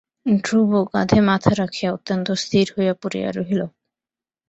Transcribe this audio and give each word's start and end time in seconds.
ধ্রুব 0.39 0.71
কাঁধে 0.93 1.19
মাথা 1.29 1.51
রাখিয়া 1.61 1.89
অত্যন্ত 1.91 2.27
স্থির 2.43 2.65
হইয়া 2.75 2.93
পড়িয়া 3.01 3.29
রহিল। 3.31 3.61